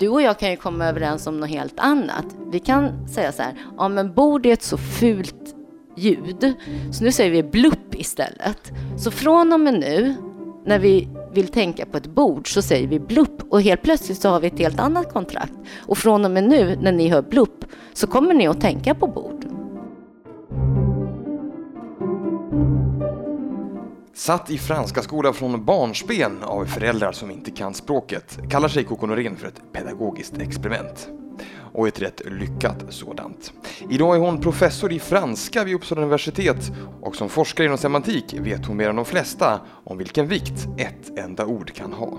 [0.00, 2.26] Du och jag kan ju komma överens om något helt annat.
[2.52, 5.54] Vi kan säga så här, ja men bord är ett så fult
[5.96, 6.54] ljud,
[6.92, 8.72] så nu säger vi blupp istället.
[8.98, 10.14] Så från och med nu,
[10.66, 14.28] när vi vill tänka på ett bord så säger vi blupp och helt plötsligt så
[14.28, 15.52] har vi ett helt annat kontrakt.
[15.86, 19.06] Och från och med nu när ni hör blupp så kommer ni att tänka på
[19.06, 19.39] bord.
[24.20, 29.06] Satt i franska skola från barnsben av föräldrar som inte kan språket kallar sig Coco
[29.06, 31.08] Norén för ett pedagogiskt experiment.
[31.72, 33.52] Och ett rätt lyckat sådant.
[33.90, 36.72] Idag är hon professor i franska vid Uppsala universitet
[37.02, 41.18] och som forskare inom semantik vet hon mer än de flesta om vilken vikt ett
[41.18, 42.18] enda ord kan ha.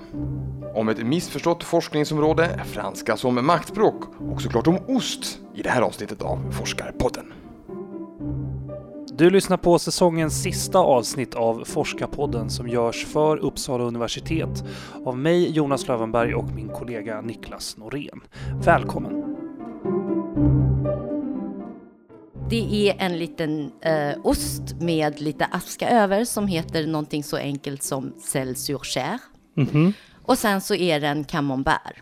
[0.75, 6.21] Om ett missförstått forskningsområde, franska som maktspråk och såklart om ost i det här avsnittet
[6.21, 7.33] av Forskarpodden.
[9.17, 14.63] Du lyssnar på säsongens sista avsnitt av Forskarpodden som görs för Uppsala universitet
[15.05, 18.21] av mig Jonas Lövenberg och min kollega Niklas Norén.
[18.65, 19.35] Välkommen!
[22.49, 27.83] Det är en liten eh, ost med lite aska över som heter någonting så enkelt
[27.83, 29.19] som sel sur chair.
[29.55, 29.93] Mhm.
[30.25, 31.95] Och sen så är det en camembert.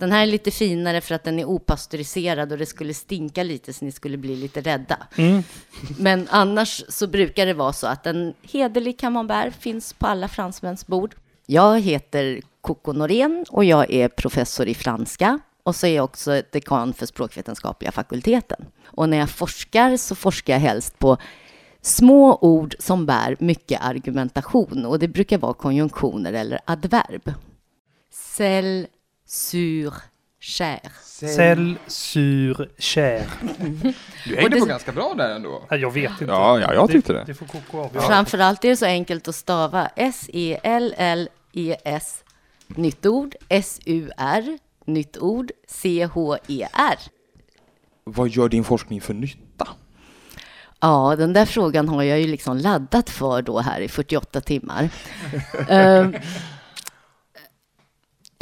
[0.00, 3.72] Den här är lite finare för att den är opastöriserad och det skulle stinka lite
[3.72, 4.98] så ni skulle bli lite rädda.
[5.98, 10.86] Men annars så brukar det vara så att en hederlig camembert finns på alla fransmäns
[10.86, 11.14] bord.
[11.46, 16.42] Jag heter Coco Norén och jag är professor i franska och så är jag också
[16.52, 18.64] dekan för språkvetenskapliga fakulteten.
[18.84, 21.16] Och när jag forskar så forskar jag helst på
[21.82, 27.32] små ord som bär mycket argumentation och det brukar vara konjunktioner eller adverb.
[28.12, 28.86] Sel,
[29.30, 29.94] sur,
[30.40, 30.80] cher.
[31.02, 33.26] Cell sur chair.
[34.26, 35.62] Du hängde det- på ganska bra där ändå.
[35.70, 36.24] Nej, Jag vet inte.
[36.24, 37.24] Ja, ja, jag tyckte det.
[37.26, 38.02] Det får Coco avgöra.
[38.02, 39.90] Framförallt är det så enkelt att stava E
[40.94, 42.24] S-E-L-L-E-S,
[42.66, 46.98] nytt ord, S-U-R, nytt ord, C-H-E-R.
[48.04, 49.68] Vad gör din forskning för nytta?
[50.80, 54.88] Ja, den där frågan har jag ju liksom laddat för då här i 48 timmar.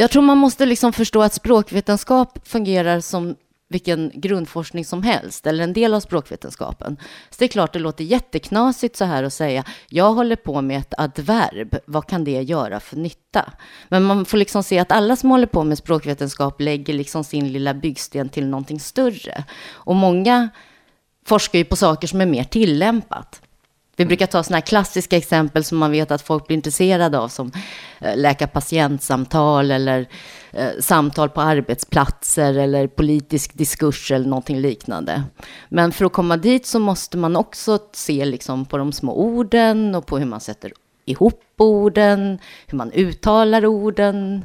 [0.01, 3.37] Jag tror man måste liksom förstå att språkvetenskap fungerar som
[3.69, 6.97] vilken grundforskning som helst, eller en del av språkvetenskapen.
[7.31, 10.79] Så det är klart det låter jätteknasigt så här att säga, jag håller på med
[10.79, 13.53] ett adverb, vad kan det göra för nytta?
[13.89, 17.53] Men man får liksom se att alla som håller på med språkvetenskap lägger liksom sin
[17.53, 19.45] lilla byggsten till någonting större.
[19.71, 20.49] Och många
[21.27, 23.43] forskar ju på saker som är mer tillämpat.
[23.99, 27.29] Vi brukar ta sådana här klassiska exempel som man vet att folk blir intresserade av,
[27.29, 27.53] som
[28.01, 30.09] läkarpatientsamtal läkar-patientsamtal eller
[30.53, 35.23] eh, samtal på arbetsplatser eller politisk diskurs eller någonting liknande.
[35.69, 39.95] Men för att komma dit så måste man också se liksom på de små orden
[39.95, 40.73] och på hur man sätter
[41.05, 44.45] ihop orden, hur man uttalar orden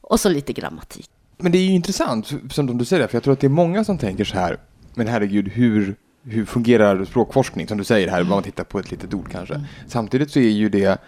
[0.00, 1.10] och så lite grammatik.
[1.38, 3.84] Men det är ju intressant, som du säger, för jag tror att det är många
[3.84, 4.58] som tänker så här,
[4.94, 8.90] men herregud, hur, hur fungerar språkforskning, som du säger här, bara man tittar på ett
[8.90, 9.64] litet ord kanske.
[9.86, 10.98] Samtidigt så är ju det,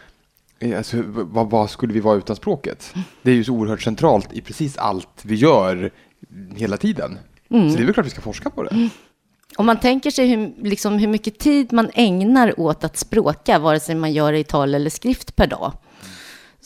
[0.59, 2.95] eh, alltså, vad, vad skulle vi vara utan språket?
[3.23, 5.91] Det är ju så oerhört centralt i precis allt vi gör
[6.55, 7.19] hela tiden.
[7.49, 8.91] Så det är väl klart vi ska forska på det.
[9.57, 13.81] Om man tänker sig hur, liksom, hur mycket tid man ägnar åt att språka, vare
[13.81, 15.73] sig man gör det i tal eller skrift per dag,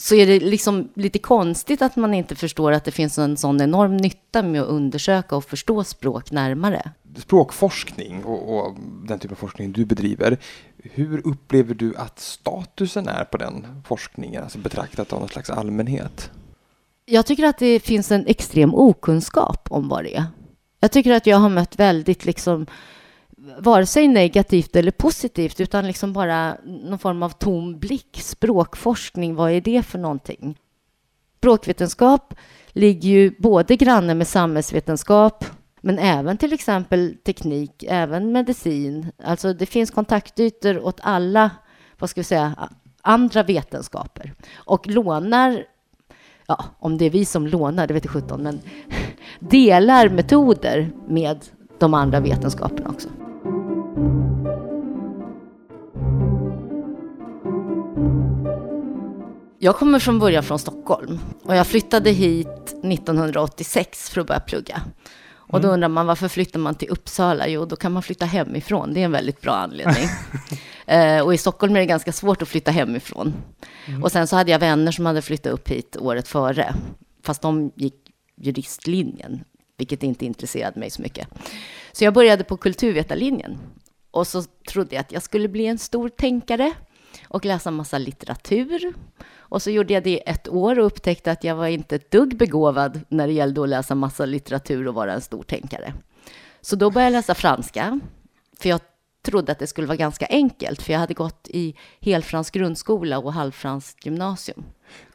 [0.01, 3.61] så är det liksom lite konstigt att man inte förstår att det finns en sån
[3.61, 6.91] enorm nytta med att undersöka och förstå språk närmare.
[7.17, 8.77] Språkforskning och, och
[9.09, 10.39] den typ av forskning du bedriver,
[10.77, 16.31] hur upplever du att statusen är på den forskningen, alltså betraktat av någon slags allmänhet?
[17.05, 20.25] Jag tycker att det finns en extrem okunskap om vad det är.
[20.81, 22.67] Jag tycker att jag har mött väldigt, liksom,
[23.59, 28.21] vare sig negativt eller positivt, utan liksom bara någon form av tom blick.
[28.23, 30.59] Språkforskning, vad är det för någonting?
[31.39, 32.35] Språkvetenskap
[32.69, 35.45] ligger ju både granne med samhällsvetenskap,
[35.81, 39.13] men även till exempel teknik, även medicin.
[39.25, 41.51] Alltså det finns kontaktytor åt alla,
[41.99, 42.69] vad ska vi säga,
[43.03, 44.35] andra vetenskaper.
[44.55, 45.65] Och lånar
[46.51, 48.61] ja, om det är vi som lånar, det vet jag sjutton, men
[49.39, 51.45] delar metoder med
[51.79, 53.09] de andra vetenskaperna också.
[59.63, 64.83] Jag kommer från början från Stockholm och jag flyttade hit 1986 för att börja plugga.
[65.33, 67.49] Och då undrar man varför flyttar man till Uppsala?
[67.49, 68.95] Jo, då kan man flytta hemifrån.
[68.95, 70.05] Det är en väldigt bra anledning.
[70.87, 73.35] eh, och i Stockholm är det ganska svårt att flytta hemifrån.
[74.03, 76.75] Och sen så hade jag vänner som hade flyttat upp hit året före.
[77.23, 77.95] Fast de gick
[78.37, 79.45] juristlinjen,
[79.79, 81.29] vilket inte intresserade mig så mycket.
[81.93, 83.59] Så jag började på kulturvetarlinjen.
[84.11, 86.73] Och så trodde jag att jag skulle bli en stor tänkare.
[87.31, 88.95] Och läsa massa litteratur.
[89.39, 92.37] Och så gjorde jag det ett år och upptäckte att jag var inte ett dugg
[92.37, 95.95] begåvad när det gällde att läsa massa litteratur och vara en stor tänkare.
[96.61, 98.01] Så då började jag läsa franska,
[98.61, 98.81] för jag
[99.23, 103.33] trodde att det skulle vara ganska enkelt, för jag hade gått i helfransk grundskola och
[103.33, 104.65] halvfranskt gymnasium.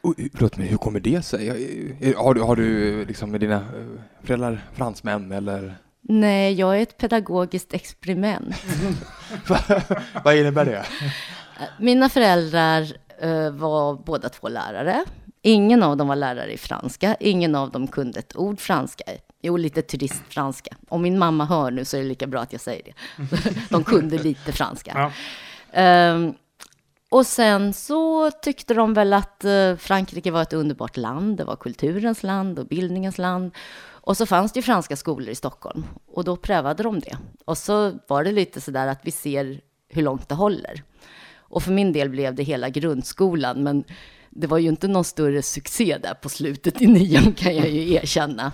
[0.00, 1.48] Och, förlåt mig, hur kommer det sig?
[2.16, 3.86] Har du, har du liksom med dina eh,
[4.22, 5.76] föräldrar fransmän eller?
[6.00, 8.54] Nej, jag är ett pedagogiskt experiment.
[10.24, 10.86] Vad innebär det?
[11.78, 12.82] Mina föräldrar
[13.24, 15.04] uh, var båda två lärare.
[15.42, 17.16] Ingen av dem var lärare i franska.
[17.20, 19.04] Ingen av dem kunde ett ord franska.
[19.42, 20.76] Jo, lite turistfranska.
[20.88, 22.94] Om min mamma hör nu så är det lika bra att jag säger det.
[23.70, 25.10] De kunde lite franska.
[25.72, 26.12] Ja.
[26.12, 26.34] Um,
[27.10, 31.36] och sen så tyckte de väl att uh, Frankrike var ett underbart land.
[31.36, 33.54] Det var kulturens land och bildningens land.
[34.06, 37.16] Och så fanns det ju franska skolor i Stockholm och då prövade de det.
[37.44, 40.82] Och så var det lite så där att vi ser hur långt det håller.
[41.56, 43.84] Och för min del blev det hela grundskolan, men
[44.30, 47.92] det var ju inte någon större succé där på slutet i nian kan jag ju
[47.92, 48.52] erkänna.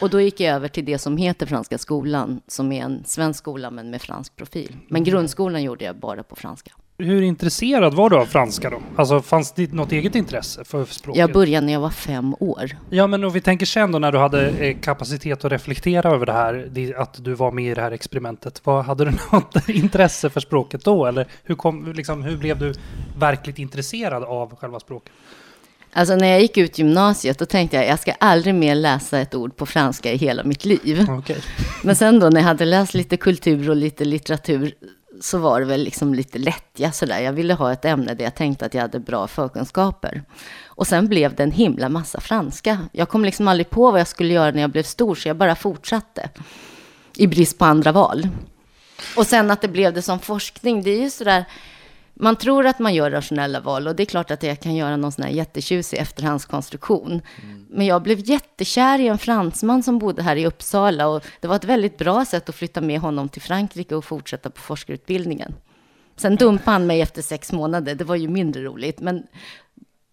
[0.00, 3.38] Och då gick jag över till det som heter Franska skolan, som är en svensk
[3.38, 4.76] skola men med fransk profil.
[4.88, 6.72] Men grundskolan gjorde jag bara på franska.
[7.02, 8.82] Hur intresserad var du av franska då?
[8.96, 11.20] Alltså fanns det något eget intresse för språket?
[11.20, 12.76] Jag började när jag var fem år.
[12.90, 16.26] Ja, men om vi tänker sen då när du hade eh, kapacitet att reflektera över
[16.26, 18.60] det här, att du var med i det här experimentet.
[18.64, 21.06] Vad, hade du något intresse för språket då?
[21.06, 22.74] Eller hur, kom, liksom, hur blev du
[23.18, 25.12] verkligt intresserad av själva språket?
[25.94, 29.34] Alltså när jag gick ut gymnasiet då tänkte jag jag ska aldrig mer läsa ett
[29.34, 31.10] ord på franska i hela mitt liv.
[31.10, 31.36] Okay.
[31.82, 34.74] Men sen då när jag hade läst lite kultur och lite litteratur
[35.22, 37.20] så var det väl liksom lite lättja sådär.
[37.20, 40.22] Jag ville ha ett ämne där jag tänkte att jag hade bra förkunskaper.
[40.64, 42.78] Och sen blev det en himla massa franska.
[42.92, 45.36] Jag kom liksom aldrig på vad jag skulle göra när jag blev stor, så jag
[45.36, 46.28] bara fortsatte.
[47.16, 48.28] I brist på andra val.
[49.16, 51.44] Och sen att det blev det som forskning, det är ju sådär,
[52.14, 54.96] man tror att man gör rationella val och det är klart att jag kan göra
[54.96, 57.10] någon sån här jättetjusig efterhandskonstruktion.
[57.10, 57.66] Mm.
[57.70, 61.56] Men jag blev jättekär i en fransman som bodde här i Uppsala och det var
[61.56, 65.54] ett väldigt bra sätt att flytta med honom till Frankrike och fortsätta på forskarutbildningen.
[66.16, 69.26] Sen dumpade han mig efter sex månader, det var ju mindre roligt, men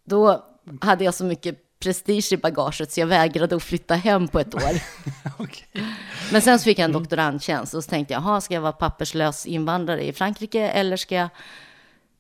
[0.04, 0.46] då
[0.82, 4.56] hade jag så mycket prestige i bagaget så jag vägrade att flytta hem på ett
[4.56, 4.62] år.
[5.44, 5.84] okay.
[6.32, 7.02] Men sen så fick jag en mm.
[7.02, 11.30] doktorandtjänst och så tänkte jag, ska jag vara papperslös invandrare i Frankrike eller ska jag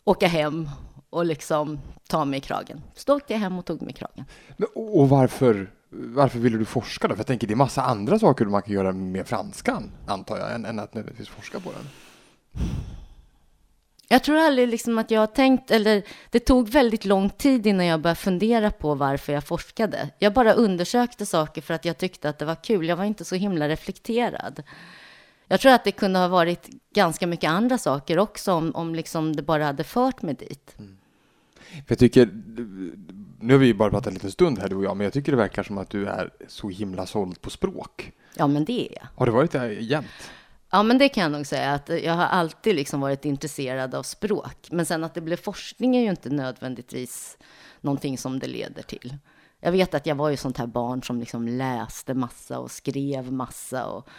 [0.10, 0.70] åka hem
[1.10, 2.82] och liksom ta mig i kragen.
[2.96, 4.26] Så åkte jag hem och tog mig i kragen.
[4.58, 7.14] Men, och varför, varför ville du forska då?
[7.16, 10.56] För jag tänker det är massa andra saker man kan göra med franskan, antar jag,
[10.56, 11.88] än, än att nödvändigtvis forska på den.
[14.12, 17.86] Jag tror aldrig liksom att jag har tänkt, eller det tog väldigt lång tid innan
[17.86, 20.10] jag började fundera på varför jag forskade.
[20.20, 22.88] Jag bara undersökte saker för att jag tyckte att det var kul.
[22.88, 24.64] Jag var inte så himla reflekterad.
[25.52, 29.36] Jag tror att det kunde ha varit ganska mycket andra saker också om, om liksom
[29.36, 30.76] det bara hade fört mig dit.
[30.78, 30.98] Mm.
[31.88, 32.30] Jag tycker,
[33.40, 35.14] nu har vi ju bara pratat en liten stund här du och jag, men jag
[35.14, 38.12] tycker det verkar som att du är så himla såld på språk.
[38.36, 39.08] Ja, men det är jag.
[39.16, 40.32] Har du varit det jämt?
[40.72, 44.04] Ja, men det kan jag nog säga att jag har alltid liksom varit intresserad av
[44.04, 44.68] språk.
[44.72, 47.38] Men sen att det blev forskning är ju inte nödvändigtvis
[47.82, 49.18] någonting som det leder till.
[49.60, 53.32] Jag vet att jag var ju sånt här barn som liksom läste massa och skrev
[53.32, 54.10] massa och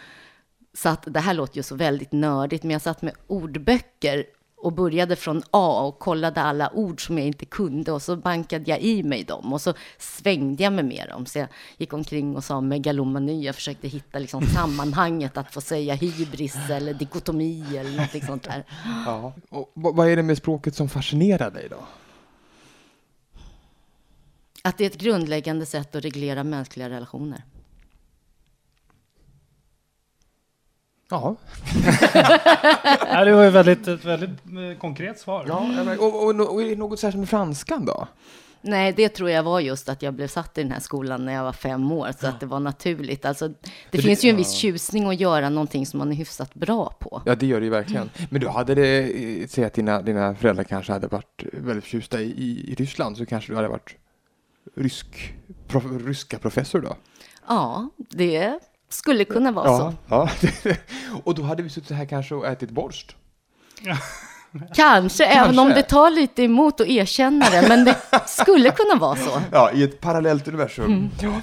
[0.73, 4.25] satt, det här låter ju så väldigt nördigt, men jag satt med ordböcker
[4.61, 8.71] och började från A och kollade alla ord som jag inte kunde och så bankade
[8.71, 11.25] jag i mig dem och så svängde jag mig med dem.
[11.25, 11.47] Så jag
[11.77, 13.45] gick omkring och sa megalomani.
[13.45, 18.63] Jag försökte hitta liksom sammanhanget att få säga hybris eller dikotomi eller någonting sånt där.
[19.05, 19.33] Ja.
[19.49, 21.77] Och vad är det med språket som fascinerar dig då?
[24.63, 27.43] Att det är ett grundläggande sätt att reglera mänskliga relationer.
[31.11, 31.35] Ja.
[33.25, 35.45] det var ju väldigt, ett väldigt eh, konkret svar.
[35.47, 38.07] Ja, och, och, och, och något särskilt med franskan då?
[38.61, 41.33] Nej, det tror jag var just att jag blev satt i den här skolan när
[41.33, 42.29] jag var fem år, så ja.
[42.29, 43.25] att det var naturligt.
[43.25, 43.55] Alltså, det,
[43.91, 47.21] det finns ju en viss tjusning att göra någonting som man är hyfsat bra på.
[47.25, 48.09] Ja, det gör det ju verkligen.
[48.29, 52.21] Men du hade det, eh, säg att dina, dina föräldrar kanske hade varit väldigt förtjusta
[52.21, 53.95] i, i Ryssland, så kanske du hade varit
[54.75, 55.33] rysk,
[55.67, 56.95] prof, ryska professor då?
[57.47, 58.59] Ja, det
[58.93, 59.93] skulle kunna vara ja, så.
[60.09, 60.29] Ja.
[61.23, 63.15] och då hade vi suttit här kanske och ätit borst.
[63.83, 64.03] Kanske,
[64.73, 67.95] Kanske, även om det tar lite emot att erkänna det, men det
[68.27, 69.41] skulle kunna vara så.
[69.51, 70.85] Ja, i ett parallellt universum.
[70.85, 71.09] Mm.
[71.21, 71.41] Ja.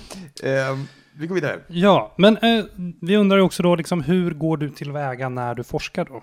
[0.49, 0.79] Eh,
[1.15, 1.61] vi går vidare.
[1.69, 2.65] Ja, men eh,
[3.01, 6.23] vi undrar också då, liksom, hur går du tillväga när du forskar då?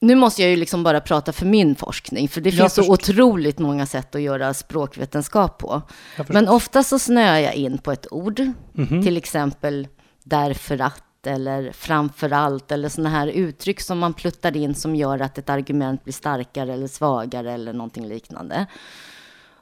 [0.00, 3.58] Nu måste jag ju liksom bara prata för min forskning, för det finns så otroligt
[3.58, 5.82] många sätt att göra språkvetenskap på.
[6.28, 9.02] Men ofta så snöar jag in på ett ord, mm -hmm.
[9.02, 9.88] till exempel
[10.26, 15.20] därför att eller framför allt eller sådana här uttryck som man pluttar in som gör
[15.20, 18.66] att ett argument blir starkare eller svagare eller någonting liknande.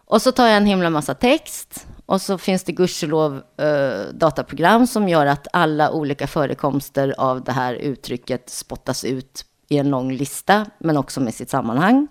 [0.04, 4.86] Och så tar jag en himla massa text och så finns det gudskelov eh, dataprogram
[4.86, 10.12] som gör att alla olika förekomster av det här uttrycket spottas ut i en lång
[10.12, 12.08] lista, men också med sitt sammanhang.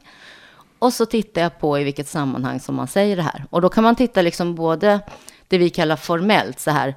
[0.79, 3.45] Och så tittar jag på i vilket sammanhang som man säger det här.
[3.49, 4.99] Och då kan man titta liksom både
[5.47, 6.95] det vi kallar formellt, så här,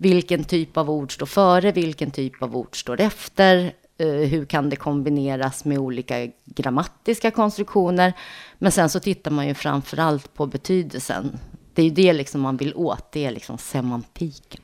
[0.00, 4.70] vilken typ av ord står före, vilken typ av ord står efter, eh, hur kan
[4.70, 8.12] det kombineras med olika grammatiska konstruktioner.
[8.58, 11.38] Men sen så tittar man ju framför allt på betydelsen.
[11.74, 14.60] Det är ju det liksom man vill åt, det är liksom semantiken.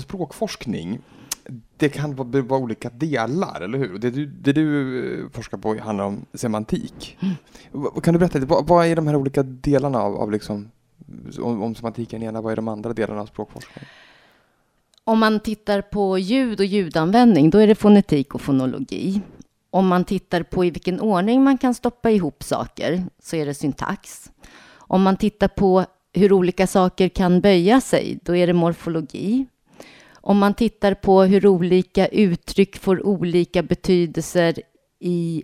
[0.00, 0.98] Språkforskning,
[1.76, 3.98] det kan vara, vara olika delar, eller hur?
[3.98, 7.18] Det du, det du eh, forskar på handlar om semantik.
[7.20, 7.34] Mm.
[8.02, 10.70] Kan du berätta, vad, vad är de här olika delarna av, av liksom,
[11.40, 13.84] om, om semantiken ena, vad är de andra delarna av språkforskning?
[15.04, 19.20] Om man tittar på ljud och ljudanvändning, då är det fonetik och fonologi.
[19.70, 23.54] Om man tittar på i vilken ordning man kan stoppa ihop saker, så är det
[23.54, 24.30] syntax.
[24.72, 29.46] Om man tittar på hur olika saker kan böja sig, då är det morfologi.
[30.12, 34.62] Om man tittar på hur olika uttryck får olika betydelser
[34.98, 35.42] i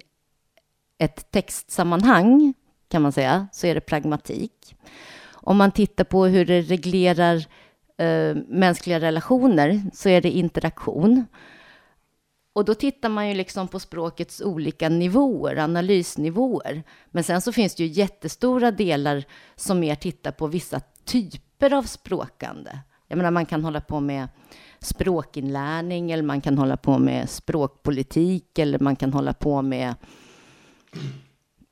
[0.99, 2.55] ett textsammanhang,
[2.89, 4.77] kan man säga, så är det pragmatik.
[5.47, 7.37] Om man tittar på hur det reglerar
[7.99, 11.27] eh, mänskliga relationer så är det interaktion.
[12.53, 16.83] Och då tittar man ju liksom på språkets olika nivåer, analysnivåer.
[17.11, 19.25] Men sen så finns det ju jättestora delar
[19.57, 22.79] som mer tittar på vissa typer av språkande.
[23.09, 24.29] Jag menar, man kan hålla på med
[24.81, 29.95] språkinlärning eller man kan hålla på med språkpolitik eller man kan hålla på med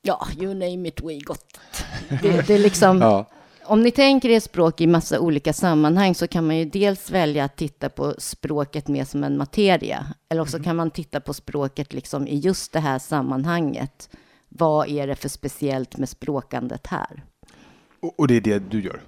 [0.01, 1.85] Ja, you name it, we got it.
[2.21, 3.29] Det, det är liksom, ja.
[3.65, 7.43] Om ni tänker er språk i massa olika sammanhang så kan man ju dels välja
[7.43, 10.05] att titta på språket mer som en materia.
[10.29, 10.63] Eller också mm.
[10.63, 14.09] kan man titta på språket liksom i just det här sammanhanget.
[14.49, 17.23] Vad är det för speciellt med språkandet här?
[17.99, 19.01] Och, och det är det du gör?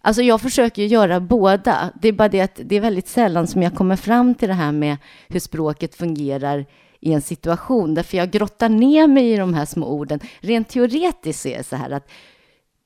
[0.00, 1.92] Alltså jag försöker göra båda.
[2.02, 4.54] Det är bara det att det är väldigt sällan som jag kommer fram till det
[4.54, 4.96] här med
[5.28, 6.66] hur språket fungerar
[7.00, 7.94] i en situation.
[7.94, 10.20] Därför jag grottar ner mig i de här små orden.
[10.40, 12.10] Rent teoretiskt är det så här att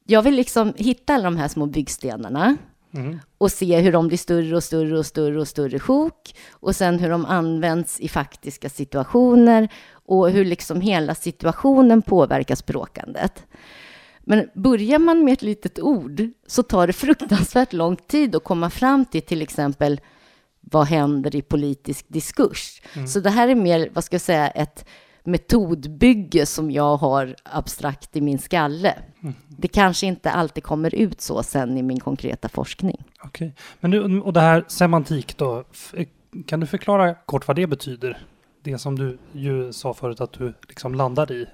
[0.04, 2.56] jag vill liksom hitta alla de här små byggstenarna
[2.94, 3.18] mm.
[3.38, 6.98] och se hur de blir större och större och större och större sjok och sen
[6.98, 9.68] hur de används i faktiska situationer
[10.06, 13.46] och hur liksom hela situationen påverkar språkandet.
[14.20, 18.70] Men börjar man med ett litet ord så tar det fruktansvärt lång tid att komma
[18.70, 20.00] fram till till exempel
[20.60, 22.82] vad händer i politisk diskurs.
[22.94, 23.06] Mm.
[23.06, 24.84] Så det här är mer, vad ska jag säga, ett
[25.24, 28.94] metodbygge som jag har abstrakt i min skalle.
[29.22, 29.34] Mm.
[29.48, 33.04] Det kanske inte alltid kommer ut så sen i min konkreta forskning.
[33.24, 35.64] Okej, men nu, och det här semantik då,
[36.46, 38.18] kan du förklara kort vad det betyder?
[38.62, 41.46] Det som du ju sa förut att du liksom landar i.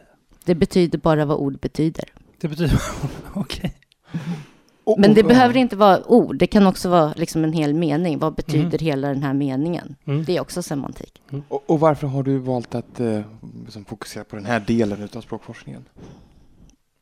[0.44, 2.04] Det betyder bara vad ord betyder.
[2.40, 2.80] Det betyder,
[3.34, 3.76] okej.
[4.12, 4.20] Okay.
[4.96, 8.18] Men det behöver inte vara ord, det kan också vara liksom en hel mening.
[8.18, 8.78] Vad betyder mm.
[8.78, 9.96] hela den här meningen?
[10.04, 10.24] Mm.
[10.24, 11.22] Det är också semantik.
[11.30, 11.44] Mm.
[11.48, 13.20] Och, och, varför har du valt att eh,
[13.64, 15.84] liksom fokusera på den här delen av språkforskningen?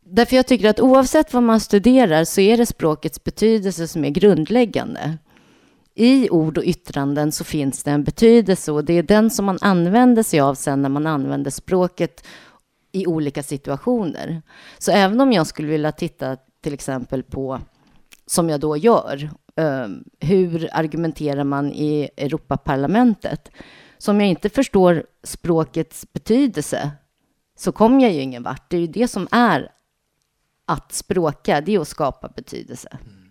[0.05, 4.11] Därför jag tycker att oavsett vad man studerar så är det språkets betydelse som är
[4.11, 5.19] grundläggande.
[5.95, 9.59] I ord och yttranden så finns det en betydelse och det är den som man
[9.61, 12.27] använder sig av sen när man använder språket
[12.93, 14.43] i olika situationer.
[14.79, 17.61] Så även om jag skulle vilja titta till exempel på,
[18.27, 23.51] som jag då gör, ehm, hur argumenterar man i Europaparlamentet?
[23.99, 26.91] Så om jag inte förstår språkets betydelse
[27.57, 28.71] så kommer jag ju ingen vart.
[28.71, 29.73] Det är ju det som är
[30.65, 32.99] att språka, det är att skapa betydelse.
[33.07, 33.29] Mm.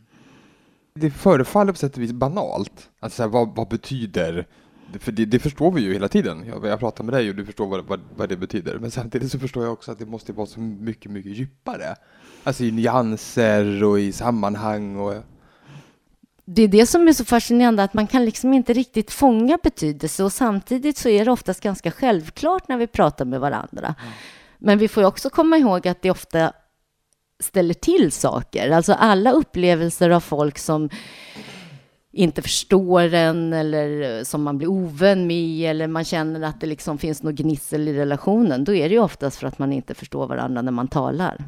[0.93, 2.89] Det förefaller på sätt och vis banalt.
[2.99, 4.47] Alltså, vad, vad betyder
[4.99, 6.43] för det, det, förstår vi ju hela tiden.
[6.47, 8.79] Jag, jag pratar med dig och du förstår vad, vad, vad, det betyder.
[8.79, 11.95] Men samtidigt så förstår jag också att det måste vara så mycket, mycket djupare.
[12.45, 15.13] Alltså i nyanser och i sammanhang och...
[16.45, 20.23] Det är det som är så fascinerande, att man kan liksom inte riktigt fånga betydelse
[20.23, 23.95] och samtidigt så är det oftast ganska självklart när vi pratar med varandra.
[24.01, 24.13] Mm.
[24.57, 26.53] Men vi får ju också komma ihåg att det ofta
[27.39, 28.69] ställer till saker.
[28.69, 30.89] Alltså alla upplevelser av folk som
[32.11, 36.97] inte förstår en eller som man blir ovän med eller man känner att det liksom
[36.97, 40.27] finns något gnissel i relationen, då är det ju oftast för att man inte förstår
[40.27, 41.43] varandra när man talar.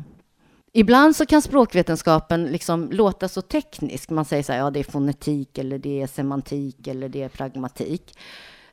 [0.79, 4.10] Ibland så kan språkvetenskapen liksom låta så teknisk.
[4.10, 7.29] Man säger så här, ja det är fonetik eller det är semantik eller det är
[7.29, 8.19] pragmatik.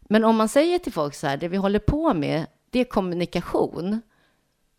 [0.01, 2.85] Men om man säger till folk så här, det vi håller på med, det är
[2.85, 4.01] kommunikation.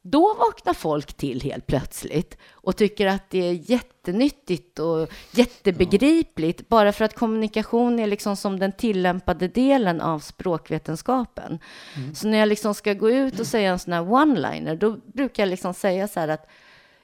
[0.01, 6.69] Då vaknar folk till helt plötsligt och tycker att det är jätte jättenyttigt och jättebegripligt
[6.69, 11.59] bara för att kommunikation är liksom som den tillämpade delen av språkvetenskapen.
[11.95, 12.15] Mm.
[12.15, 15.43] Så när jag liksom ska gå ut och säga en sån här one-liner, då brukar
[15.43, 16.49] jag liksom säga så här att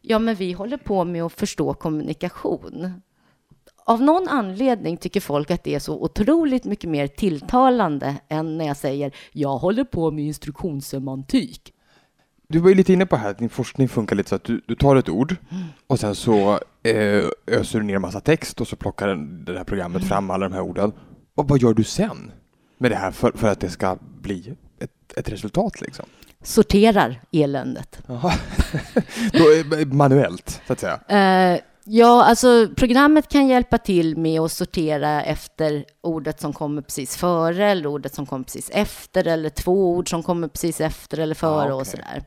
[0.01, 3.01] ja, men vi håller på med att förstå kommunikation.
[3.85, 8.65] Av någon anledning tycker folk att det är så otroligt mycket mer tilltalande än när
[8.67, 11.73] jag säger jag håller på med instruktionssemantik.
[12.47, 14.61] Du var ju lite inne på här att din forskning funkar lite så att du,
[14.65, 15.35] du tar ett ord
[15.87, 19.07] och sen så eh, öser du ner en massa text och så plockar
[19.45, 20.91] det här programmet fram alla de här orden.
[21.35, 22.31] Och vad gör du sen
[22.77, 26.05] med det här för, för att det ska bli ett, ett resultat liksom?
[26.43, 28.01] Sorterar eländet.
[29.85, 30.99] Manuellt, så att säga?
[31.07, 37.17] Eh, Ja, alltså programmet kan hjälpa till med att sortera efter ordet som kommer precis
[37.17, 41.35] före eller ordet som kommer precis efter eller två ord som kommer precis efter eller
[41.35, 41.71] före ah, okay.
[41.73, 42.23] och sådär.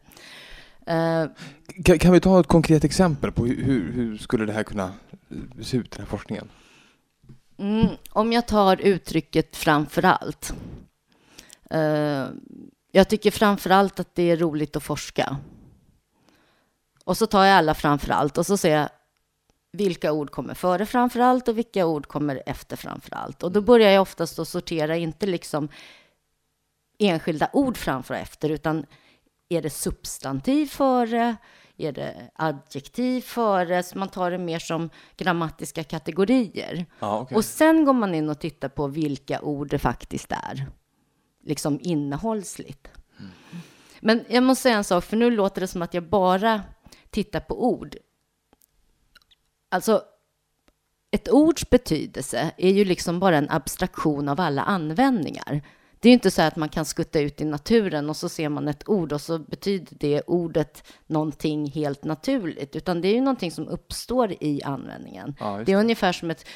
[0.91, 1.31] Uh,
[1.85, 4.93] kan, kan, vi ta ett konkret exempel på hur, hur skulle det här kunna
[5.63, 6.49] se ut, den här forskningen?
[7.59, 10.55] Mm, om jag tar uttrycket framför allt.
[11.75, 12.27] Uh,
[12.97, 15.37] jag tycker framför allt att det är roligt att forska.
[17.05, 18.89] Och så tar jag alla framför allt och så säger jag
[19.73, 23.43] vilka ord kommer före framför allt och vilka ord kommer efter framför allt.
[23.43, 25.69] Och då börjar jag oftast att sortera, inte liksom
[26.99, 28.87] enskilda ord framför och efter, utan
[29.49, 31.37] är det substantiv före?
[31.77, 33.83] Är det adjektiv före?
[33.83, 36.87] Så man tar det mer som grammatiska kategorier.
[36.99, 37.37] Ah, okay.
[37.37, 40.67] Och sen går man in och tittar på vilka ord det faktiskt är,
[41.47, 42.89] liksom innehållsligt.
[43.19, 43.31] Mm.
[44.01, 46.63] Men jag måste säga en sak, för nu låter det som att jag bara
[47.11, 47.97] tittar på ord.
[49.69, 50.03] Alltså,
[51.11, 55.63] ett ords betydelse är ju liksom bara en abstraktion av alla användningar.
[56.01, 58.49] Det är ju inte så att man kan skutta ut i naturen och så ser
[58.49, 63.21] man ett ord och så betyder det ordet någonting helt naturligt, utan det är ju
[63.21, 65.37] någonting som uppstår i användningen.
[65.41, 65.65] Ja, det.
[65.65, 66.47] det är ungefär som ett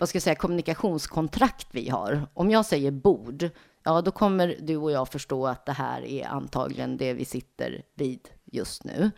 [0.00, 2.26] vad ska jag säga, kommunikationskontrakt vi har.
[2.34, 3.50] Om jag säger bord,
[3.84, 7.82] ja, då kommer du och jag förstå att det här är antagligen det vi sitter
[7.94, 9.10] vid just nu.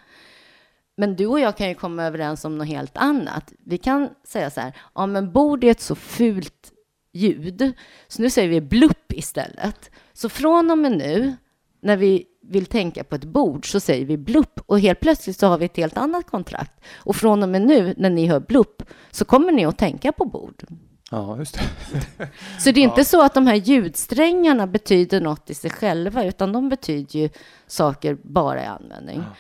[0.97, 3.53] Men du och jag kan ju komma överens om något helt annat.
[3.59, 6.73] Vi kan säga så här, ja men bord är ett så fult
[7.13, 7.73] ljud,
[8.09, 9.91] så nu säger vi blupp istället.
[10.13, 11.37] Så från och med nu,
[11.81, 15.47] när vi vill tänka på ett bord, så säger vi blupp och helt plötsligt så
[15.47, 16.81] har vi ett helt annat kontrakt.
[16.95, 20.25] Och från och med nu, när ni hör blupp, så kommer ni att tänka på
[20.25, 20.65] bord.
[21.13, 22.29] Ja, just det.
[22.59, 23.05] så det är inte ja.
[23.05, 27.29] så att de här ljudsträngarna betyder något i sig själva, utan de betyder ju
[27.67, 29.19] saker bara i användning.
[29.19, 29.37] Ja.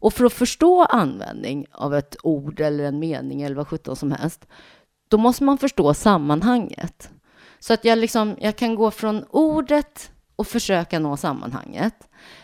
[0.00, 4.12] Och för att förstå användning av ett ord eller en mening eller vad sjutton som
[4.12, 4.46] helst,
[5.08, 7.10] då måste man förstå sammanhanget.
[7.58, 11.94] Så att jag, liksom, jag kan gå från ordet och försöka nå sammanhanget.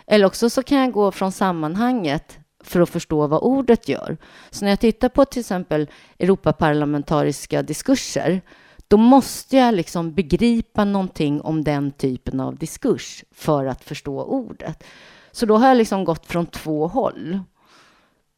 [0.06, 4.16] Eller också så kan jag gå från sammanhanget för att förstå vad ordet gör.
[4.50, 8.42] Så när jag tittar på till exempel Europaparlamentariska diskurser,
[8.88, 14.84] då måste jag liksom begripa någonting om den typen av diskurs för att förstå ordet.
[15.32, 17.40] Så då har jag liksom gått från två håll.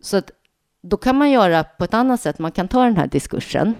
[0.00, 0.30] Så att
[0.82, 2.38] då kan man göra på ett annat sätt.
[2.38, 3.74] Man kan ta den här diskursen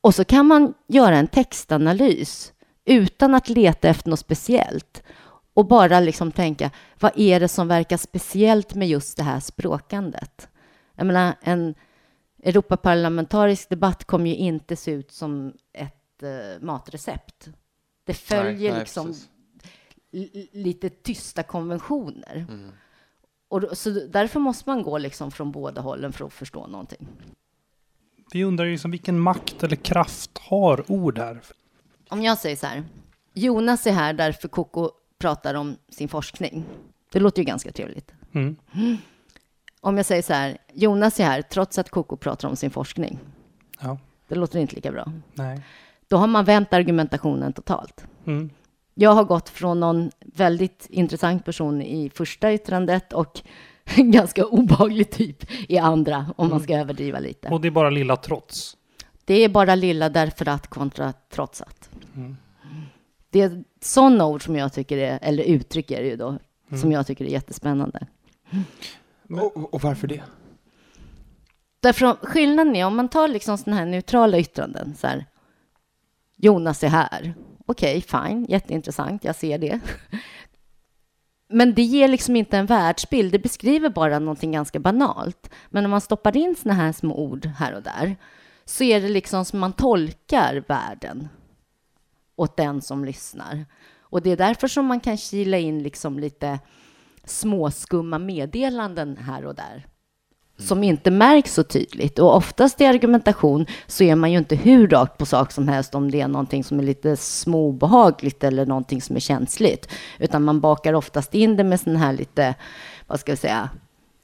[0.00, 2.52] och så kan man göra en textanalys
[2.84, 5.02] utan att leta efter något speciellt
[5.56, 10.48] och bara liksom tänka vad är det som verkar speciellt med just det här språkandet?
[10.94, 11.74] Jag menar, en
[12.42, 17.48] Europaparlamentarisk debatt kommer ju inte se ut som ett uh, matrecept.
[18.04, 19.14] Det följer nej, nej, liksom
[20.52, 22.46] lite tysta konventioner.
[22.48, 22.70] Mm.
[23.48, 27.08] Och så därför måste man gå liksom från båda hållen för att förstå någonting.
[28.32, 31.42] Vi undrar ju liksom vilken makt eller kraft har ord här?
[32.08, 32.84] Om jag säger så här,
[33.34, 36.64] Jonas är här därför Koko pratar om sin forskning.
[37.12, 38.12] Det låter ju ganska trevligt.
[38.32, 38.56] Mm.
[39.80, 43.18] Om jag säger så här, Jonas är här trots att Koko pratar om sin forskning.
[43.80, 43.98] Ja.
[44.28, 45.12] Det låter inte lika bra.
[45.34, 45.60] Nej.
[46.08, 48.04] Då har man vänt argumentationen totalt.
[48.26, 48.50] Mm.
[48.94, 53.40] Jag har gått från någon väldigt intressant person i första yttrandet och
[53.84, 56.82] en ganska obehaglig typ i andra, om man ska mm.
[56.82, 57.48] överdriva lite.
[57.48, 58.76] Och det är bara lilla trots?
[59.24, 61.90] Det är bara lilla därför att kontra trots att.
[62.16, 62.36] Mm.
[63.36, 66.80] Det är sådana ord som jag tycker är, eller uttryck är det ju då, mm.
[66.80, 68.06] som jag tycker är jättespännande.
[69.30, 70.22] Och, och varför det?
[71.80, 75.26] Därför skillnaden är om man tar liksom sådana här neutrala yttranden, så här,
[76.36, 77.34] Jonas är här.
[77.66, 79.80] Okej, okay, fine, jätteintressant, jag ser det.
[81.48, 85.50] Men det ger liksom inte en världsbild, det beskriver bara någonting ganska banalt.
[85.68, 88.16] Men om man stoppar in såna här små ord här och där
[88.64, 91.28] så är det liksom som man tolkar världen
[92.36, 93.64] åt den som lyssnar.
[94.00, 96.58] Och det är därför som man kan kila in liksom lite
[97.24, 99.86] småskumma meddelanden här och där.
[100.58, 102.18] som inte märks så tydligt.
[102.18, 105.94] Och oftast i argumentation så är man ju inte hur rakt på sak som helst
[105.94, 109.92] om det är någonting som är lite småbehagligt eller någonting som är känsligt.
[110.18, 112.54] Utan man bakar oftast in det med sådana här lite,
[113.06, 113.70] vad ska jag säga,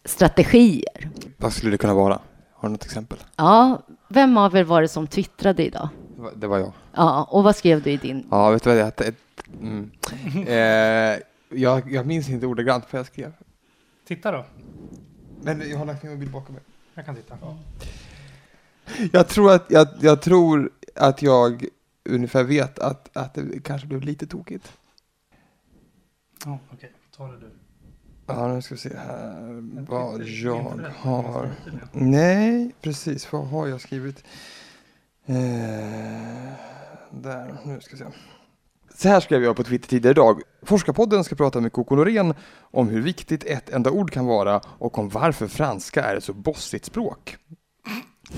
[0.04, 1.10] strategier.
[1.36, 2.18] Vad skulle det kunna vara?
[2.54, 3.18] Har du något exempel?
[3.36, 5.88] Ja, vem av er var det som twittrade idag?
[6.36, 6.72] Det var jag.
[6.92, 8.26] Ja, och vad skrev du i din?
[8.30, 9.12] Ja, vet du vad det hette?
[9.60, 9.90] Mm.
[10.46, 11.18] Eh,
[11.58, 13.32] jag, jag minns inte ordagrant vad jag skrev.
[14.06, 14.44] Titta då.
[15.42, 16.64] Men jag har lagt min mobil bakom mig.
[16.94, 17.38] Jag kan titta.
[19.12, 21.66] Jag tror att jag, jag tror att jag
[22.04, 24.72] ungefär vet att, att det kanske blev lite tokigt.
[26.44, 26.92] Ja, okej.
[27.16, 27.50] Ta det du.
[28.26, 31.50] Ja, nu ska vi se här vad jag har.
[31.92, 33.32] Nej, precis.
[33.32, 34.24] Vad har jag skrivit?
[35.26, 35.34] Eh,
[37.10, 38.04] där, nu ska vi se.
[38.94, 40.40] Så här skrev jag på Twitter tidigare idag.
[40.62, 44.98] Forskarpodden ska prata med Coco Norén om hur viktigt ett enda ord kan vara och
[44.98, 47.36] om varför franska är ett så bossigt språk.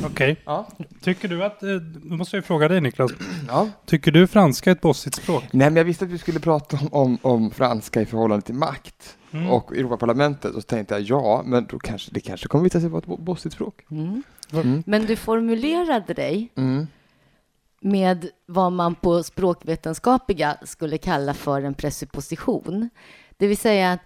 [0.05, 0.42] Okej.
[0.44, 0.68] Ja.
[1.01, 1.68] Tycker du att, eh,
[2.03, 3.11] nu måste jag fråga dig Niklas.
[3.49, 3.68] Ja.
[3.87, 5.44] Tycker du franska är ett bossigt språk?
[5.51, 8.55] Nej, men jag visste att vi skulle prata om, om, om franska i förhållande till
[8.55, 9.51] makt Mm.
[9.51, 12.88] och Europaparlamentet och så tänkte jag ja, men då kanske det kanske kommer visa sig
[12.88, 13.85] vara ett bo- bossigt språk.
[13.90, 14.23] Mm.
[14.53, 14.83] Mm.
[14.87, 16.87] Men du formulerade dig Mm.
[17.81, 22.90] med vad man på språkvetenskapliga skulle kalla för en presupposition.
[23.37, 24.01] Det vill säga att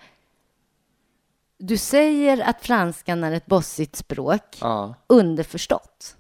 [1.59, 4.95] du säger att franskan är ett bossigt språk, Ja.
[5.07, 6.17] underförstått.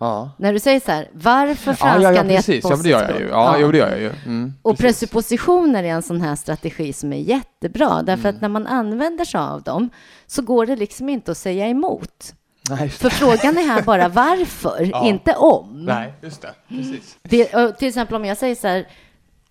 [0.00, 0.30] Ja.
[0.36, 2.64] När du säger så här, varför Ja, franskan ja, ja, ett precis.
[2.70, 3.28] Ja, det gör jag ju.
[3.28, 4.10] Ja, Jo, det gör jag ju.
[4.26, 5.00] Mm, Och precis.
[5.00, 8.36] presuppositioner är en sån här strategi som är jättebra, därför Mm.
[8.36, 9.90] att när man använder sig av dem
[10.26, 12.34] så går det liksom inte att säga emot.
[12.70, 15.06] Nej, För frågan är här bara varför, Ja.
[15.06, 15.84] inte om.
[15.84, 16.50] Nej, just det.
[16.68, 17.16] Precis.
[17.22, 18.86] Det, till exempel om jag säger så här,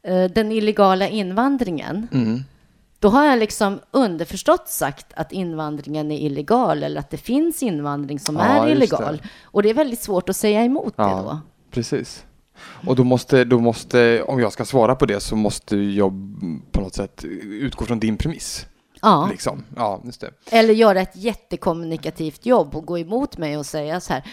[0.03, 2.43] eh, den illegala invandringen, Mm.
[2.99, 8.19] Då har jag liksom underförstått sagt att invandringen är illegal eller att det finns invandring
[8.19, 9.21] som Ja, är illegal.
[9.43, 11.03] Och det är väldigt svårt att säga emot Ja.
[11.07, 11.39] det då.
[11.71, 12.25] Precis.
[12.87, 16.11] Och då måste, då måste, om jag ska svara på det så måste jag
[16.71, 18.65] på något sätt utgå från din premiss.
[19.01, 19.27] Ja.
[19.31, 19.63] Liksom.
[19.75, 20.31] Ja, det.
[20.51, 24.23] Eller göra ett jättekommunikativt jobb och gå emot mig och säga så här.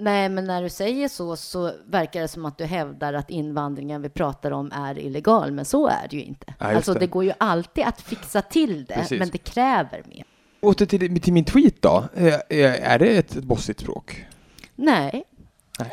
[0.00, 4.02] Nej, men när du säger så så verkar det som att du hävdar att invandringen
[4.02, 6.54] vi pratar om är illegal, men så är det ju inte.
[6.58, 7.00] Ja, alltså, det.
[7.00, 7.06] det.
[7.06, 9.18] går ju alltid att fixa till det, Precis.
[9.18, 10.24] men det kräver mer.
[10.62, 12.04] Åter till, till min tweet då.
[12.14, 12.34] Eh,
[12.92, 14.24] Är det ett, bossigt språk?
[14.76, 15.24] Nej.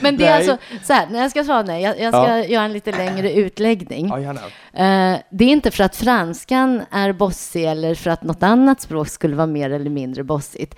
[0.00, 0.32] men det är Nej.
[0.32, 2.44] alltså så här, när jag ska svara nej, jag, jag ska Ja.
[2.44, 4.08] göra en lite längre utläggning.
[4.08, 4.18] Ja.
[4.72, 9.08] Eh, det är inte för att franskan är bossig eller för att något annat språk
[9.08, 10.74] skulle vara mer eller mindre bossigt.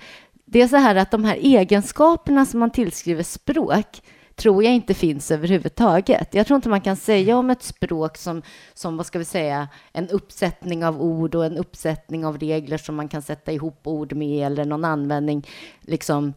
[0.53, 4.01] Det är så här att de här egenskaperna som man tillskriver språk
[4.35, 6.33] tror jag inte finns överhuvudtaget.
[6.33, 8.41] Jag tror inte man kan säga om ett språk som,
[8.73, 12.95] som, vad ska vi säga, en uppsättning av ord och en uppsättning av regler som
[12.95, 15.47] man kan sätta ihop ord med eller någon användning
[15.81, 16.33] liksom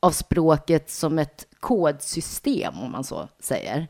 [0.00, 3.86] av språket som ett kodsystem, om man så säger.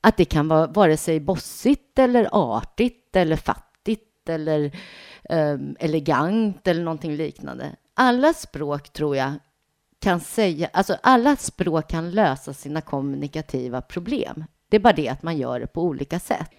[0.00, 4.76] Att det kan vara vare sig bossigt eller artigt eller fattigt eller
[5.24, 7.76] ehm, elegant eller någonting liknande.
[8.00, 9.32] Alla språk tror jag
[10.00, 14.44] kan säga, alltså alla språk kan lösa sina kommunikativa problem.
[14.68, 16.50] Det är bara det att man gör det på olika sätt.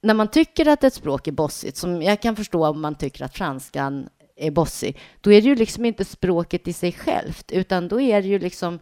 [0.00, 3.24] När man tycker att ett språk är bossigt, som jag kan förstå om man tycker
[3.24, 7.88] att franskan är bossig, då är det ju liksom inte språket i sig självt, utan
[7.88, 8.78] då är det ju liksom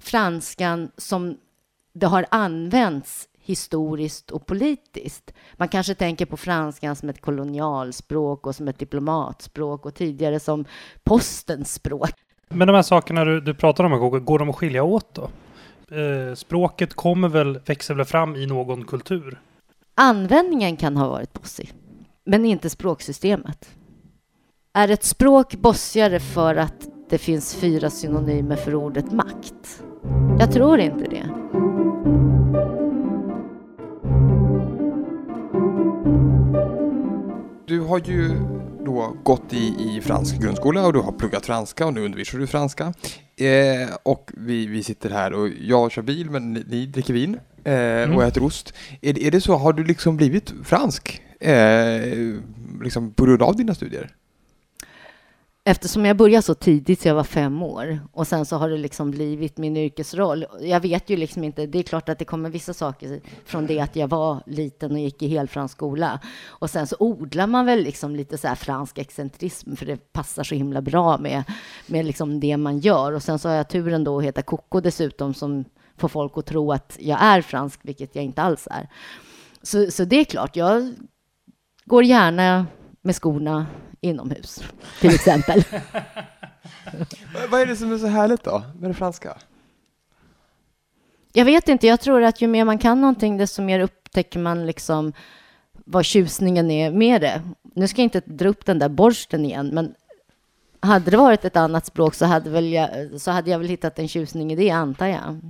[0.00, 1.38] franskan som
[1.92, 5.34] det har använts historiskt och politiskt.
[5.56, 10.64] Man kanske tänker på franskan som ett kolonialspråk och som ett diplomatspråk och tidigare som
[11.04, 12.10] postens språk.
[12.48, 15.28] Men de här sakerna du, du pratar om, går de att skilja åt då?
[15.96, 19.40] Eh, språket kommer väl, växer väl fram i någon kultur?
[19.94, 21.72] Användningen kan ha varit bossig,
[22.24, 23.68] men inte språksystemet.
[24.72, 29.82] Är ett språk bossigare för att det finns fyra synonymer för ordet makt?
[30.38, 31.30] Jag tror inte det.
[37.74, 38.28] Du har ju
[38.84, 42.46] då gått i, i fransk grundskola och du har pluggat franska och nu undervisar du
[42.46, 42.94] franska.
[43.36, 47.38] Eh, och vi, vi sitter här och jag kör bil men ni, ni dricker vin
[47.64, 48.74] eh, och äter ost.
[49.00, 51.54] Är, är det så, har du liksom blivit fransk eh,
[52.82, 54.10] liksom på grund av dina studier?
[55.66, 58.76] Eftersom jag började så tidigt, så jag var fem år, och sen så har det
[58.76, 60.46] liksom blivit min yrkesroll.
[60.60, 63.80] Jag vet ju liksom inte, det är klart att det kommer vissa saker från det
[63.80, 66.20] att jag var liten och gick i helfransk skola.
[66.46, 70.44] Och sen så odlar man väl liksom lite så här fransk excentrism, för det passar
[70.44, 71.42] så himla bra med,
[71.86, 73.12] med liksom det man gör.
[73.12, 75.64] Och sen så har jag turen då att heta Coco dessutom, som
[75.96, 78.88] får folk att tro att jag är fransk, vilket jag inte alls är.
[79.62, 80.94] Så, så det är klart, jag
[81.84, 82.66] går gärna
[83.02, 83.66] med skorna
[84.04, 84.62] inomhus,
[85.00, 85.64] till exempel.
[87.50, 89.36] Vad är det som är så härligt då med det franska?
[91.32, 94.66] Jag vet inte, jag tror att ju mer man kan någonting, desto mer upptäcker man
[94.66, 95.12] liksom
[95.84, 97.42] vad tjusningen är med det.
[97.74, 99.94] Nu ska jag inte dra upp den där borsten igen, men
[100.80, 102.88] hade det varit ett annat språk så hade, väl jag,
[103.20, 105.40] så hade jag väl hittat en tjusning i det, antar jag.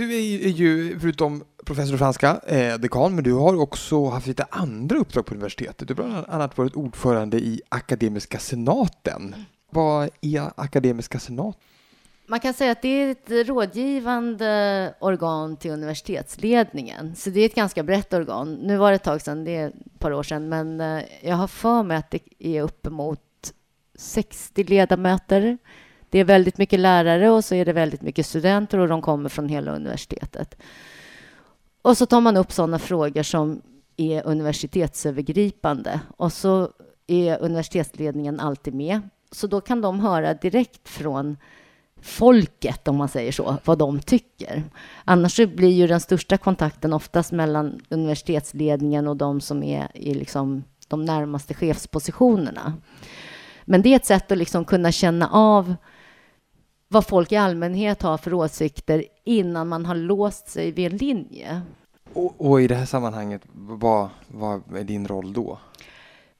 [0.00, 4.46] Du är ju, förutom professor i franska, eh, dekan, men du har också haft lite
[4.50, 5.88] andra uppdrag på universitetet.
[5.88, 9.34] Du har bland annat varit ordförande i Akademiska senaten.
[9.70, 11.60] Vad är Akademiska senaten?
[12.26, 17.54] Man kan säga att det är ett rådgivande organ till universitetsledningen, så det är ett
[17.54, 18.54] ganska brett organ.
[18.54, 21.36] Nu var det ett tag sedan, det är ett par år sedan, men eh, jag
[21.36, 23.52] har för mig att det är uppemot
[23.94, 25.58] 60 ledamöter.
[26.10, 29.28] Det är väldigt mycket lärare och så är det väldigt mycket studenter och de kommer
[29.28, 30.56] från hela universitetet.
[31.82, 33.62] Och så tar man upp sådana frågor som
[33.96, 36.70] är universitetsövergripande och så
[37.06, 39.00] är universitetsledningen alltid med.
[39.32, 41.36] Så då kan de höra direkt från
[42.02, 44.62] folket, om man säger så, vad de tycker.
[45.04, 50.64] Annars blir ju den största kontakten oftast mellan universitetsledningen och de som är i liksom
[50.88, 52.72] de närmaste chefspositionerna.
[53.64, 55.74] Men det är ett sätt att liksom kunna känna av
[56.92, 61.62] vad folk i allmänhet har för åsikter innan man har låst sig vid en linje.
[62.12, 65.58] Och, och i det här sammanhanget, vad, vad är din roll då?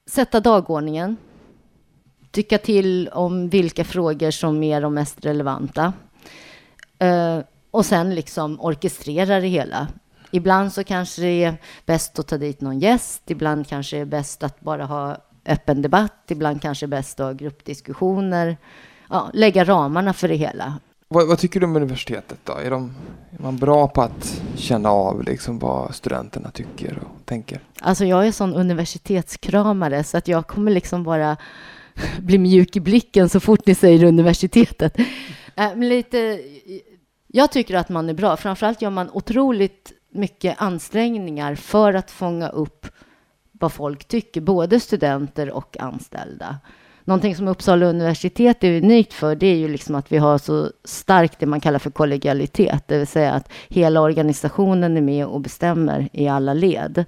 [0.09, 1.17] Sätta dagordningen.
[2.31, 5.93] Tycka till om vilka frågor som är de mest relevanta.
[7.03, 9.87] Uh, och sen liksom orkestrera det hela.
[10.31, 13.31] Ibland så kanske det är bäst att ta dit någon gäst.
[13.31, 16.25] Ibland kanske det är bäst att bara ha öppen debatt.
[16.27, 18.57] Ibland kanske bäst att ha gruppdiskussioner.
[19.11, 20.79] Ja, lägga ramarna för det hela.
[21.07, 22.53] Vad, vad, tycker du om universitetet då?
[22.53, 22.93] Är, de,
[23.37, 27.59] är man bra på att känna av liksom vad studenterna tycker och tänker?
[27.79, 31.37] Alltså jag är sån universitetskramare så att jag kommer liksom bara
[32.19, 34.99] bli mjuk i blicken så fort ni säger universitetet.
[35.55, 36.41] Äh, men lite,
[37.27, 38.37] jag tycker att man är bra.
[38.37, 42.87] Framförallt gör man otroligt mycket ansträngningar för att fånga upp
[43.51, 46.59] vad folk tycker, både studenter och anställda.
[47.05, 50.71] Någonting som Uppsala universitet är unikt för, det är ju liksom att vi har så
[50.83, 55.41] starkt det man kallar för kollegialitet, det vill säga att hela organisationen är med och
[55.41, 57.05] bestämmer i alla led.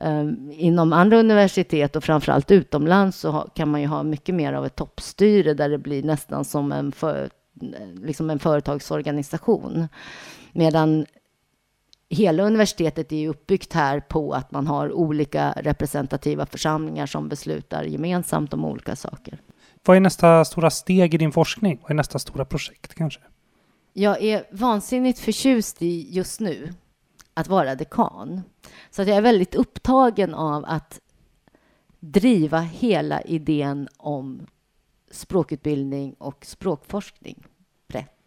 [0.00, 4.66] Ehm, inom andra universitet och framförallt utomlands så kan man ju ha mycket mer av
[4.66, 7.30] ett toppstyre där det blir nästan som en, för,
[8.02, 9.88] liksom en företagsorganisation.
[10.52, 11.06] Medan
[12.10, 18.52] hela universitetet är uppbyggt här på att man har olika representativa församlingar som beslutar gemensamt
[18.52, 19.40] om olika saker.
[19.84, 21.78] Vad är nästa stora steg i din forskning?
[21.82, 23.20] Vad är nästa stora projekt kanske?
[23.92, 26.74] Jag är vansinnigt förtjust i just nu
[27.34, 28.42] att vara dekan.
[28.90, 31.00] Så att jag är väldigt upptagen av att
[32.00, 34.46] driva hela idén om
[35.10, 37.46] språkutbildning och språkforskning
[37.88, 38.19] brett.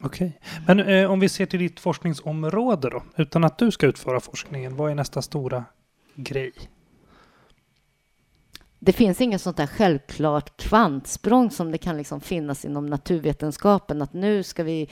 [0.00, 4.20] Okej, men eh, om vi ser till ditt forskningsområde då, utan att du ska utföra
[4.20, 5.64] forskningen, vad är nästa stora
[6.14, 6.52] grej?
[8.78, 14.12] Det finns inget sånt där självklart kvantsprång som det kan liksom finnas inom naturvetenskapen, att
[14.12, 14.88] nu ska vi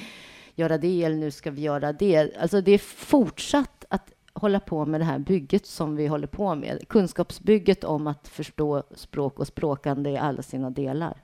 [0.55, 2.37] göra det eller nu ska vi göra det.
[2.41, 6.55] Alltså det är fortsatt att hålla på med det här bygget som vi håller på
[6.55, 6.89] med.
[6.89, 11.23] Kunskapsbygget om att förstå språk och språkande i alla sina delar.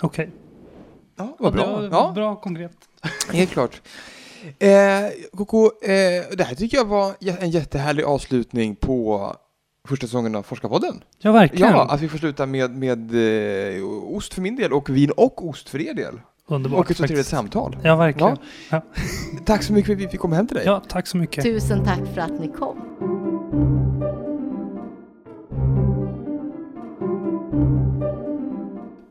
[0.00, 0.30] Okej.
[1.18, 1.88] Ja, vad bra.
[1.90, 2.12] Ja.
[2.14, 2.72] Bra konkret.
[3.32, 3.82] Helt klart.
[4.58, 4.70] Eh,
[5.36, 9.32] Koko, eh, det här tycker jag var en jättehärlig avslutning på
[9.88, 11.02] första säsongen av Forskarpodden.
[11.18, 11.72] Ja, verkligen.
[11.72, 13.14] Ja, att vi får sluta med, med
[13.76, 16.20] eh, ost för min del och vin och ost för er del.
[16.46, 16.80] Underbart.
[16.84, 17.76] Och ett så trevligt samtal.
[17.82, 18.36] Ja, verkligen.
[18.70, 18.82] Ja.
[19.44, 20.66] Tack så mycket för att vi fick komma hem till dig.
[20.66, 21.44] Ja, tack så mycket.
[21.44, 23.17] Tusen tack för att ni kom.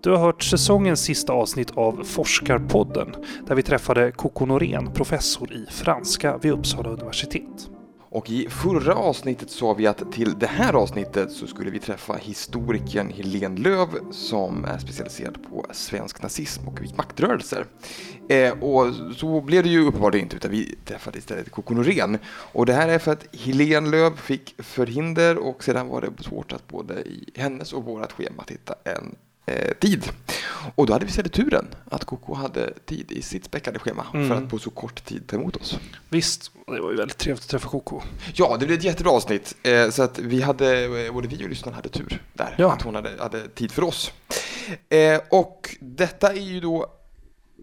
[0.02, 3.16] Du har hört säsongens sista avsnitt av Forskarpodden
[3.48, 7.70] där vi träffade Coco Norén, professor i franska vid Uppsala universitet.
[8.10, 12.14] Och i förra avsnittet sa vi att till det här avsnittet så skulle vi träffa
[12.14, 17.66] historikern Helene Löv som är specialiserad på svensk nazism och maktrörelser.
[18.30, 22.18] Eh, och så blev det ju uppenbarligen inte utan vi träffade istället Coco Norén.
[22.28, 26.54] Och det här är för att Helene Löv fick förhinder och sedan var det svårt
[26.54, 29.16] att både i hennes och vårat schema hitta en
[29.80, 30.10] tid.
[30.76, 34.28] Och då hade vi istället turen att Koko hade tid i sitt späckade schema mm.
[34.28, 35.80] för att på så kort tid ta emot oss.
[36.10, 38.02] Visst, det var ju väldigt trevligt att träffa Koko.
[38.34, 39.56] Ja, det blev ett jättebra avsnitt.
[39.64, 42.74] Eh, så att vi hade, eh, både vi och lyssnarna hade tur där, ja.
[42.74, 44.12] att hon hade, hade tid för oss.
[44.90, 46.94] Eh, och detta är ju då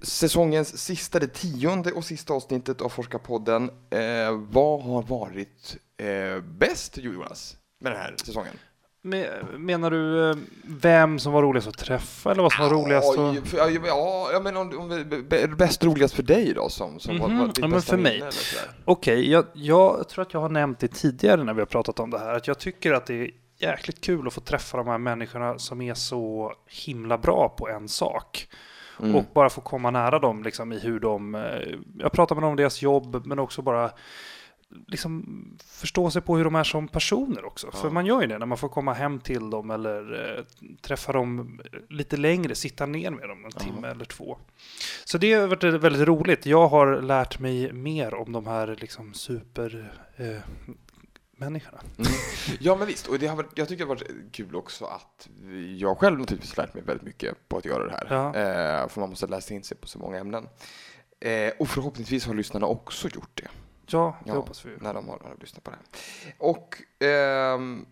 [0.03, 3.71] säsongens sista, det tionde och sista avsnittet av Forskarpodden.
[3.91, 7.57] Eh, vad har varit eh, bäst, Jonas?
[7.85, 8.59] med den här säsongen?
[9.05, 13.19] Me- Menar du eh, vem som var roligast att träffa eller vad som var roligast
[13.19, 13.49] att...
[13.49, 17.29] för- ja, ja, men om, om vi, bäst roligast för dig då som, som var,
[17.29, 17.39] Mhm.
[17.39, 18.23] var ditt Ja, men för mig.
[18.85, 22.11] Okej, jag, jag tror att jag har nämnt det tidigare när vi har pratat om
[22.11, 24.99] det här, att jag tycker att det är jäkligt kul att få träffa de här
[24.99, 26.53] människorna som är så
[26.87, 28.49] himla bra på en sak.
[29.01, 29.17] Mm.
[29.17, 31.35] Och bara få komma nära dem liksom, i hur de...
[31.35, 31.41] eh,
[31.99, 33.91] Jag pratar med dem om deras jobb, men också bara
[34.87, 35.25] liksom
[35.65, 37.69] förstå sig på hur de är som personer också.
[37.73, 37.79] Ja.
[37.79, 40.45] För man gör ju det när man får komma hem till dem eller eh,
[40.83, 43.61] träffa dem lite längre, sitta ner med dem en Ja.
[43.61, 44.39] timme eller två.
[45.05, 46.47] Så det har varit väldigt roligt.
[46.47, 50.37] Jag har lärt mig mer om de här liksom super eh,
[51.37, 51.81] människorna.
[51.99, 52.13] Mm.
[52.61, 55.29] Ja men visst, och det har varit, jag tycker det har varit kul också att
[55.79, 58.07] jag själv naturligtvis lärt mig väldigt mycket på att göra det här.
[58.11, 58.27] Ja.
[58.27, 60.49] Eh, för man måste läsa in sig på så många ämnen.
[61.21, 63.49] Eh, och förhoppningsvis har lyssnarna också gjort det
[63.87, 64.37] Ja, det Ja.
[64.37, 64.71] hoppas vi.
[64.81, 66.35] när de har, när de på det här.
[66.39, 67.87] Och ehm,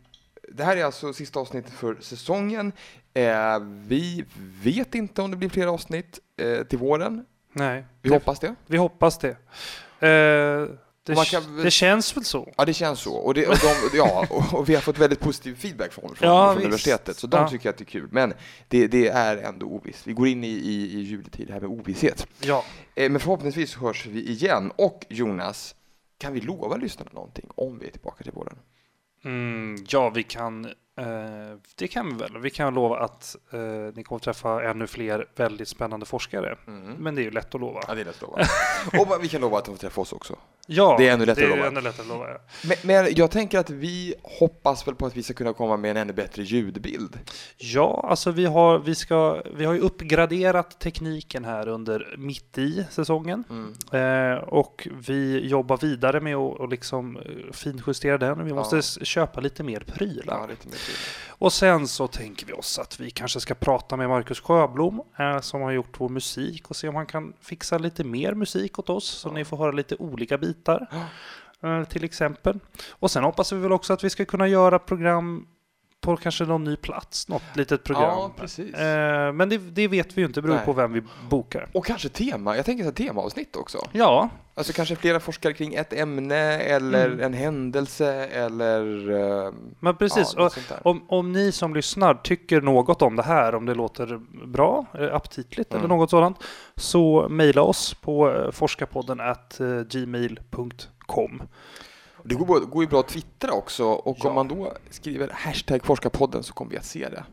[0.49, 2.73] det här är alltså sista avsnittet för säsongen.
[3.15, 4.25] Eh, vi
[4.63, 7.25] vet inte om det blir fler avsnitt eh, till våren.
[7.53, 8.55] Nej, Vi det, hoppas det.
[8.67, 9.37] vi hoppas det.
[10.09, 10.69] Eh,
[11.05, 12.53] det, kan det känns väl så.
[12.57, 13.15] Ja, det känns så.
[13.15, 13.57] Och, det, och,
[13.93, 17.27] de, ja, och, vi har fått väldigt positiv feedback från, från, Ja, från universitetet, så
[17.27, 17.49] de Ja.
[17.49, 18.09] tycker att det är kul.
[18.13, 18.35] Men
[18.69, 20.07] det, det är ändå ovisst.
[20.07, 22.27] Vi går in i, i, i juletid här med ovisshet.
[22.41, 22.65] Ja.
[22.95, 24.73] Eh, men förhoppningsvis hörs vi igen.
[24.77, 25.75] Och Jonas,
[26.23, 28.59] kan vi lova lyssnarna någonting om vi är tillbaka till våren?
[29.25, 30.65] Mm, ja, vi kan.
[30.65, 32.39] Eh, det kan vi väl.
[32.39, 33.61] Vi kan lova att eh,
[33.95, 36.59] ni kommer träffa ännu fler väldigt spännande forskare.
[36.67, 36.93] Mm.
[36.93, 37.81] Men det är ju lätt att lova.
[37.89, 38.43] Ja, det är lätt att lova.
[39.17, 40.37] och vi kan lova att de får träffa oss också.
[40.67, 41.69] Ja, Det är ännu lättare det lova.
[41.69, 42.29] ännu lättare att lova.
[42.31, 42.39] Ja.
[42.65, 45.91] Men, men jag tänker att vi hoppas väl på att vi ska kunna komma med
[45.91, 47.19] en ännu bättre ljudbild.
[47.59, 52.85] Ja, alltså vi har, vi, ska, vi har ju uppgraderat tekniken här under mitt i
[52.91, 53.45] säsongen.
[53.51, 54.33] Mm.
[54.33, 57.23] Eh, och vi jobbar vidare med att och liksom eh,
[57.53, 58.45] finjustera den.
[58.45, 58.55] Vi Ja.
[58.55, 60.39] måste s- köpa lite mer prylar.
[60.41, 60.95] Ja, lite mer tid.
[61.29, 65.41] Och sen så tänker vi oss att vi kanske ska prata med Marcus Sjöblom eh,
[65.41, 68.91] som har gjort vår musik och se om han kan fixa lite mer musik åt
[68.91, 69.33] oss så Ja.
[69.33, 70.87] ni får höra lite olika bitar bitar
[71.63, 72.59] eh, till exempel.
[72.91, 75.47] Och sen hoppas vi väl också att vi ska kunna göra program
[76.03, 78.31] på kanske någon ny plats, något litet program.
[78.57, 78.65] Ja.
[78.81, 80.65] Eh, men det, det vet vi ju inte, det beror Nej.
[80.65, 81.69] på vem vi bokar.
[81.75, 83.79] Och kanske tema, jag tänker så här temaavsnitt också.
[83.93, 87.21] Ja, Alltså kanske flera forskare kring ett ämne eller Mm.
[87.21, 89.11] en händelse eller
[89.47, 90.35] eh, men precis.
[90.37, 90.51] ja,
[90.83, 95.15] om, om ni som lyssnar tycker något om det här, om det låter bra, eh,
[95.15, 95.85] aptitligt Mm.
[95.85, 96.37] eller något sådant,
[96.77, 99.61] så mejla oss på forskarpodden at
[99.91, 101.43] gmail.com.
[102.25, 104.29] Det går, går ju bra att twittra också och Ja.
[104.29, 107.25] om man då skriver hashtag forskarpodden så kommer vi att se det.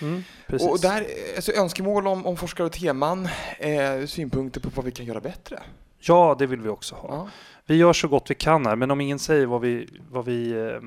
[0.00, 0.22] Mm.
[0.48, 3.28] Och där, alltså önskemål om, om forskare och teman,
[3.58, 5.62] eh, synpunkter på vad vi kan göra bättre.
[5.98, 7.08] Ja, det vill vi också ha.
[7.08, 7.28] Ja.
[7.66, 10.50] Vi gör så gott vi kan här, men om ingen säger vad vi, vad vi
[10.50, 10.80] eh,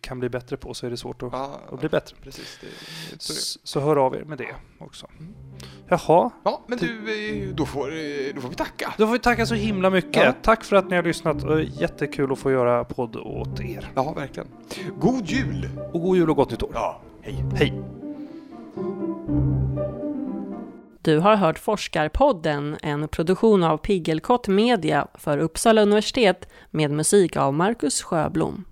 [0.00, 2.16] kan bli bättre på så är det svårt att, Ja, att bli bättre.
[2.22, 2.58] precis.
[2.60, 2.66] Det,
[3.22, 3.66] så det.
[3.68, 5.06] Så hör av er med det också.
[5.88, 6.88] Jaha, Ja, men du,
[7.48, 8.94] eh, då får, eh, då får vi tacka.
[8.98, 10.24] då får vi tacka så himla mycket.
[10.24, 10.34] Ja.
[10.42, 11.36] Tack för att ni har lyssnat.
[11.80, 13.90] Jättekul att få göra podd åt er.
[13.94, 14.48] Ja, verkligen.
[15.00, 15.68] God jul!
[15.92, 16.70] Och god jul och gott nytt år.
[16.74, 17.44] Ja, hej.
[17.56, 17.82] Hej!
[21.02, 27.54] Du har hört Forskarpodden, en produktion av Piggelkott Media för Uppsala universitet med musik av
[27.54, 28.64] Marcus Sjöblom.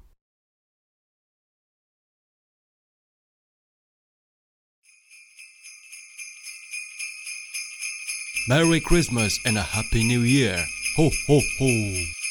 [8.49, 10.69] Merry Christmas and a Happy New Year.
[10.97, 12.26] Ho, ho, ho.